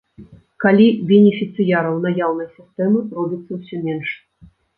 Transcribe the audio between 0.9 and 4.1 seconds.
бенефіцыяраў наяўнай сістэмы робіцца ўсё менш.